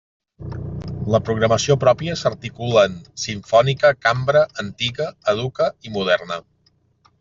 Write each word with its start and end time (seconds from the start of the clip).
La 1.15 1.19
programació 1.27 1.75
pròpia 1.83 2.17
s'articula 2.23 2.87
en: 2.91 2.97
simfònica, 3.27 3.95
cambra, 4.09 4.45
antiga, 4.67 5.11
educa 5.37 5.73
i 5.89 5.99
moderna. 6.01 6.45